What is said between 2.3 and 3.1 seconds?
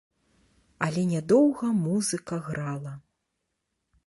грала.